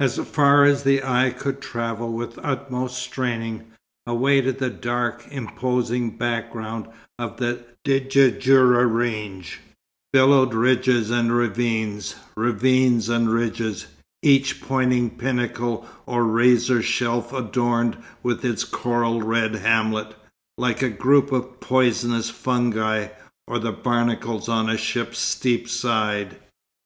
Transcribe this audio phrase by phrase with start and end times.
[0.00, 3.60] As far as the eye could travel with utmost straining,
[4.06, 6.86] away to the dark, imposing background
[7.18, 9.60] of the Djurdjura range,
[10.14, 13.86] billowed ridges and ravines, ravines and ridges,
[14.22, 20.16] each pointing pinnacle or razor shelf adorned with its coral red hamlet,
[20.56, 23.08] like a group of poisonous fungi,
[23.46, 26.38] or the barnacles on a ship's steep side.